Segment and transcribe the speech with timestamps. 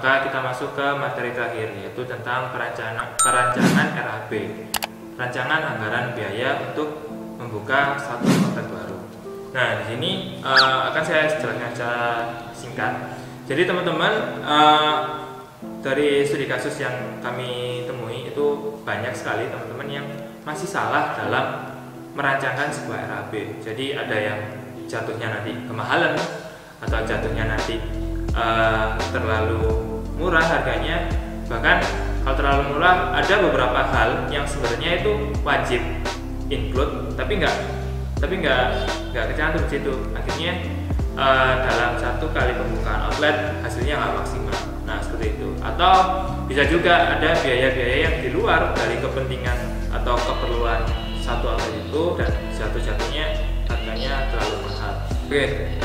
[0.00, 4.32] maka kita masuk ke materi terakhir yaitu tentang perancangan perancangan RAB.
[5.20, 7.04] Rancangan anggaran biaya untuk
[7.36, 8.96] membuka satu konten baru.
[9.52, 10.10] Nah, di sini
[10.40, 12.04] uh, akan saya jelaskan secara
[12.56, 12.92] singkat.
[13.44, 14.96] Jadi teman-teman uh,
[15.84, 20.06] dari studi kasus yang kami temui itu banyak sekali teman-teman yang
[20.48, 21.76] masih salah dalam
[22.16, 23.60] merancangkan sebuah RAB.
[23.60, 24.40] Jadi ada yang
[24.88, 26.16] jatuhnya nanti kemahalan
[26.80, 27.76] atau jatuhnya nanti
[28.32, 29.89] uh, terlalu
[30.20, 31.08] murah harganya.
[31.48, 31.76] Bahkan
[32.22, 35.80] kalau terlalu murah ada beberapa hal yang sebenarnya itu wajib
[36.52, 37.56] include tapi nggak
[38.20, 38.62] tapi nggak
[39.16, 39.94] nggak kecantum situ.
[40.12, 40.60] Akhirnya
[41.16, 44.58] uh, dalam satu kali pembukaan outlet hasilnya nggak maksimal.
[44.84, 45.48] Nah seperti itu.
[45.64, 45.94] Atau
[46.44, 49.58] bisa juga ada biaya-biaya yang di luar dari kepentingan
[49.90, 50.84] atau keperluan
[51.24, 53.26] satu outlet itu dan jatuh-jatuhnya
[53.66, 54.92] harganya terlalu mahal.
[55.30, 55.44] Oke,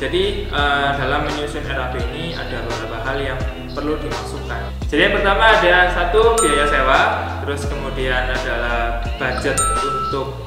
[0.00, 3.40] jadi uh, dalam menyusun RAB ini ada beberapa hal yang
[3.76, 4.88] perlu dimasukkan.
[4.88, 7.00] Jadi yang pertama ada satu biaya sewa,
[7.44, 10.46] terus kemudian adalah budget untuk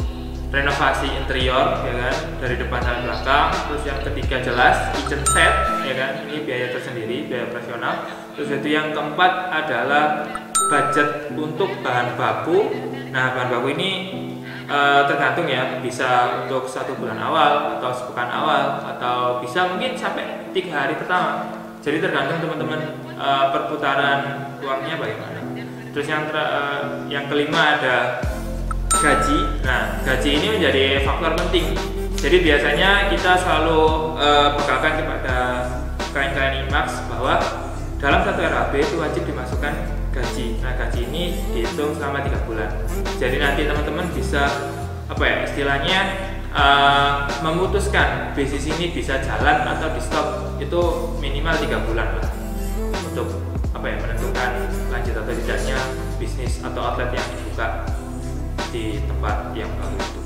[0.49, 3.47] renovasi interior ya kan dari depan sampai belakang.
[3.69, 5.53] Terus yang ketiga jelas kitchen set
[5.85, 7.93] ya kan ini biaya tersendiri biaya operasional.
[8.33, 10.25] Terus itu yang keempat adalah
[10.73, 12.65] budget untuk bahan baku.
[13.13, 13.91] Nah bahan baku ini
[14.65, 20.49] e, tergantung ya bisa untuk satu bulan awal atau sepekan awal atau bisa mungkin sampai
[20.49, 21.45] tiga hari pertama.
[21.79, 22.81] Jadi tergantung teman-teman
[23.19, 24.19] e, perputaran
[24.63, 25.39] uangnya bagaimana
[25.91, 26.61] terus yang ter, e,
[27.11, 28.23] yang kelima ada
[28.89, 29.61] gaji.
[29.61, 31.77] Nah, gaji ini menjadi faktor penting.
[32.19, 33.79] Jadi biasanya kita selalu
[34.19, 35.35] uh, bekalkan kepada
[36.11, 37.39] klien-klien IMAX bahwa
[37.95, 39.73] dalam satu RAB itu wajib dimasukkan
[40.11, 40.59] gaji.
[40.59, 41.23] Nah, gaji ini
[41.55, 42.75] dihitung selama tiga bulan.
[43.15, 44.51] Jadi nanti teman-teman bisa
[45.07, 45.99] apa ya istilahnya
[46.51, 50.27] uh, memutuskan bisnis ini bisa jalan atau di stop
[50.59, 50.81] itu
[51.23, 52.29] minimal tiga bulan lah
[53.13, 53.27] untuk
[53.73, 54.51] apa ya menentukan
[54.89, 55.77] lanjut atau tidaknya
[56.17, 57.67] bisnis atau outlet yang dibuka
[58.69, 60.21] di tempat yang baru itu.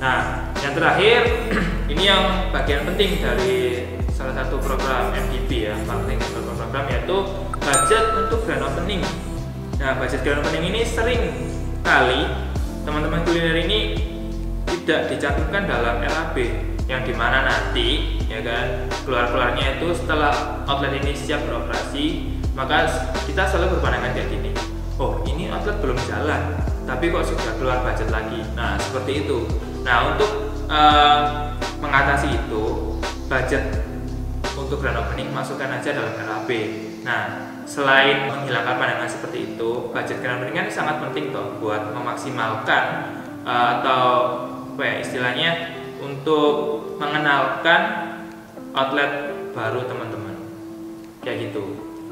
[0.00, 1.20] Nah, yang terakhir
[1.92, 7.16] ini yang bagian penting dari salah satu program MDP ya, marketing development program yaitu
[7.60, 9.02] budget untuk grand opening.
[9.80, 11.22] Nah, budget grand opening ini sering
[11.84, 12.24] kali
[12.84, 14.00] teman-teman kuliner ini
[14.84, 16.36] tidak dicantumkan dalam RAB
[16.84, 22.86] yang di mana nanti ya kan keluar keluarnya itu setelah outlet ini siap beroperasi maka
[23.24, 24.50] kita selalu berpandangan kayak gini.
[25.00, 28.44] Oh ini outlet belum jalan tapi kok sudah keluar budget lagi?
[28.52, 29.48] Nah seperti itu.
[29.82, 30.30] Nah untuk
[30.68, 32.64] uh, mengatasi itu
[33.26, 33.84] budget
[34.54, 36.50] untuk grand opening masukkan aja dalam RAB
[37.04, 42.84] nah selain menghilangkan pandangan seperti itu budget grand opening kan sangat penting toh buat memaksimalkan
[43.44, 44.04] uh, atau
[44.74, 45.50] apa ya istilahnya
[46.04, 46.54] untuk
[47.00, 47.80] mengenalkan
[48.76, 50.36] outlet baru teman-teman
[51.24, 51.64] kayak gitu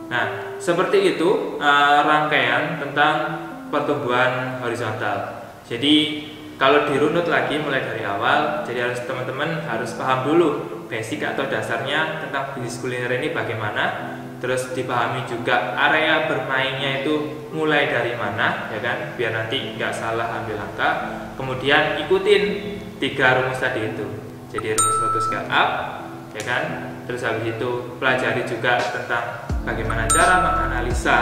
[0.08, 3.42] nah seperti itu uh, rangkaian tentang
[3.72, 5.48] pertumbuhan horizontal.
[5.64, 6.28] Jadi
[6.60, 10.48] kalau dirunut lagi mulai dari awal, jadi harus teman-teman harus paham dulu
[10.86, 14.14] basic atau dasarnya tentang bisnis kuliner ini bagaimana.
[14.38, 19.14] Terus dipahami juga area bermainnya itu mulai dari mana, ya kan?
[19.14, 20.94] Biar nanti nggak salah ambil langkah.
[21.38, 22.42] Kemudian ikutin
[23.02, 24.06] tiga rumus tadi itu.
[24.54, 25.70] Jadi rumus lotus ke up,
[26.38, 26.62] ya kan?
[27.10, 31.16] Terus habis itu pelajari juga tentang bagaimana cara menganalisa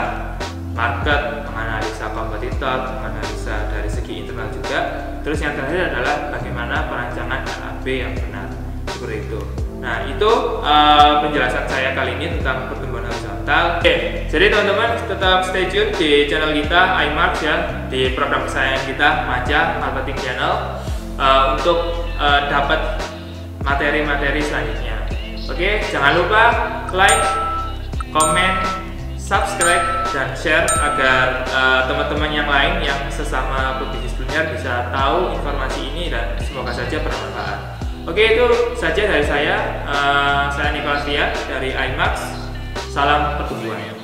[0.77, 4.79] market, menganalisa kompetitor, menganalisa dari segi internal juga.
[5.25, 8.47] Terus yang terakhir adalah bagaimana perancangan RAB yang benar
[8.93, 9.41] seperti itu.
[9.81, 10.31] Nah itu
[10.61, 13.81] uh, penjelasan saya kali ini tentang pertumbuhan horizontal.
[13.81, 17.55] Oke, jadi teman-teman tetap stay tune di channel kita iMark ya
[17.89, 20.53] di program kesayangan kita Maja Marketing Channel
[21.21, 22.97] uh, untuk uh, dapat
[23.61, 24.97] materi-materi selanjutnya.
[25.45, 26.43] Oke, jangan lupa
[26.89, 27.21] like,
[28.09, 28.53] komen,
[29.15, 35.87] subscribe dan share agar uh, teman-teman yang lain yang sesama pebisnis kuliner bisa tahu informasi
[35.93, 37.79] ini dan semoga saja bermanfaat.
[38.09, 39.85] Oke itu saja dari saya.
[39.85, 42.33] Uh, saya Nicholas Ria dari IMAX.
[42.91, 44.00] Salam pertumbuhan.